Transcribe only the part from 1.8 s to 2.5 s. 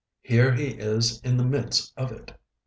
of it.